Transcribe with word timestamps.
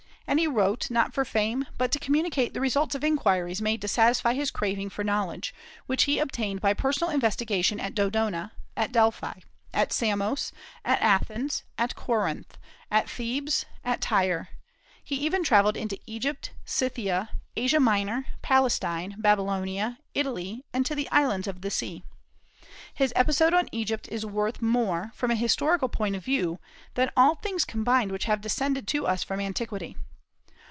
And 0.27 0.39
he 0.39 0.47
wrote, 0.47 0.89
not 0.89 1.13
for 1.13 1.25
fame, 1.25 1.65
but 1.77 1.91
to 1.91 1.99
communicate 1.99 2.53
the 2.53 2.61
results 2.61 2.95
of 2.95 3.03
inquiries 3.03 3.61
made 3.61 3.81
to 3.81 3.89
satisfy 3.89 4.33
his 4.33 4.49
craving 4.49 4.89
for 4.89 5.03
knowledge, 5.03 5.53
which 5.87 6.03
he 6.03 6.19
obtained 6.19 6.61
by 6.61 6.73
personal 6.73 7.13
investigation 7.13 7.81
at 7.81 7.93
Dodona, 7.93 8.51
at 8.77 8.93
Delphi, 8.93 9.41
at 9.73 9.91
Samos, 9.91 10.53
at 10.85 11.01
Athens, 11.01 11.63
at 11.77 11.95
Corinth, 11.95 12.57
at 12.89 13.09
Thebes, 13.09 13.65
at 13.83 13.99
Tyre; 13.99 14.47
he 15.03 15.17
even 15.17 15.43
travelled 15.43 15.75
into 15.75 15.99
Egypt, 16.05 16.51
Scythia, 16.63 17.31
Asia 17.57 17.81
Minor, 17.81 18.25
Palestine, 18.41 19.15
Babylonia, 19.17 19.99
Italy, 20.13 20.63
and 20.71 20.85
the 20.85 21.09
islands 21.11 21.45
of 21.47 21.59
the 21.59 21.69
sea. 21.69 22.03
His 22.93 23.11
episode 23.17 23.53
on 23.53 23.67
Egypt 23.73 24.07
is 24.07 24.25
worth 24.25 24.61
more, 24.61 25.11
from 25.13 25.29
an 25.29 25.37
historical 25.37 25.89
point 25.89 26.15
of 26.15 26.23
view, 26.23 26.57
than 26.93 27.11
all 27.17 27.35
things 27.35 27.65
combined 27.65 28.13
which 28.13 28.25
have 28.25 28.39
descended 28.39 28.87
to 28.87 29.05
us 29.05 29.23
from 29.25 29.41
antiquity. 29.41 29.97